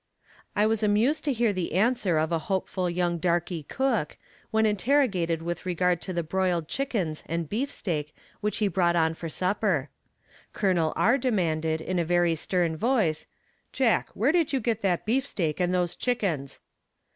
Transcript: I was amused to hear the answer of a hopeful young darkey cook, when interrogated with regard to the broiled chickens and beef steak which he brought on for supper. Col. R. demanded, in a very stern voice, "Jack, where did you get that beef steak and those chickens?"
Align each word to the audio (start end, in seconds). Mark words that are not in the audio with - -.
I 0.55 0.65
was 0.65 0.81
amused 0.81 1.23
to 1.25 1.31
hear 1.31 1.53
the 1.53 1.73
answer 1.73 2.17
of 2.17 2.31
a 2.31 2.39
hopeful 2.49 2.89
young 2.89 3.19
darkey 3.19 3.67
cook, 3.67 4.17
when 4.49 4.65
interrogated 4.65 5.43
with 5.43 5.63
regard 5.63 6.01
to 6.01 6.11
the 6.11 6.23
broiled 6.23 6.67
chickens 6.67 7.21
and 7.27 7.47
beef 7.47 7.71
steak 7.71 8.15
which 8.39 8.57
he 8.57 8.67
brought 8.67 8.95
on 8.95 9.13
for 9.13 9.29
supper. 9.29 9.91
Col. 10.53 10.91
R. 10.95 11.19
demanded, 11.19 11.81
in 11.81 11.99
a 11.99 12.03
very 12.03 12.33
stern 12.33 12.75
voice, 12.75 13.27
"Jack, 13.73 14.09
where 14.15 14.31
did 14.31 14.51
you 14.51 14.59
get 14.59 14.81
that 14.81 15.05
beef 15.05 15.23
steak 15.23 15.59
and 15.59 15.71
those 15.71 15.93
chickens?" 15.93 16.61